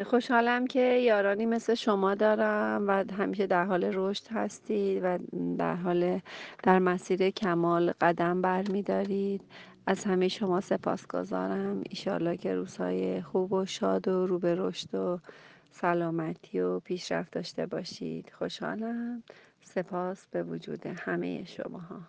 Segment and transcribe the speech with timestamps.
[0.00, 5.18] خوشحالم که یارانی مثل شما دارم و همیشه در حال رشد هستید و
[5.58, 6.20] در حال
[6.62, 9.42] در مسیر کمال قدم برمیدارید.
[9.86, 11.82] از همه شما سپاسگزارم.
[11.90, 15.18] ایشالله که روزهای خوب و شاد و رو به رشد و
[15.70, 18.32] سلامتی و پیشرفت داشته باشید.
[18.38, 19.22] خوشحالم.
[19.62, 22.00] سپاس به وجود همه شماها.